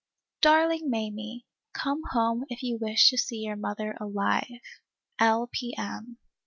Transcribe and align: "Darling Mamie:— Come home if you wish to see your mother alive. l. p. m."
"Darling 0.41 0.89
Mamie:— 0.89 1.45
Come 1.79 2.01
home 2.09 2.43
if 2.49 2.63
you 2.63 2.79
wish 2.81 3.07
to 3.11 3.17
see 3.19 3.43
your 3.43 3.55
mother 3.55 3.95
alive. 3.99 4.49
l. 5.19 5.47
p. 5.53 5.77
m." 5.77 6.17